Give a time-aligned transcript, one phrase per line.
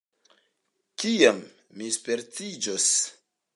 [1.03, 1.43] Kiam
[1.83, 2.91] mi spertiĝos?